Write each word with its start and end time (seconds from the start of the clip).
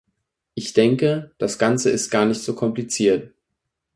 Ich 0.55 0.73
denke, 0.73 1.29
das 1.37 1.59
Ganze 1.59 1.91
ist 1.91 2.09
gar 2.09 2.25
nicht 2.25 2.41
so 2.41 2.55
kompliziert. 2.55 3.35